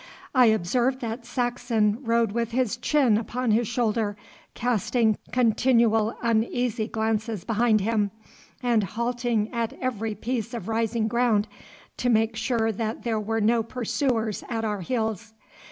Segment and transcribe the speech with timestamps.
[0.33, 4.17] I observed that Saxon rode with his chin upon his shoulder,
[4.55, 8.09] casting continual uneasy glances behind him,
[8.63, 11.47] and halting at every piece of rising ground
[11.97, 15.35] to make sure that there were no pursuers at our heels.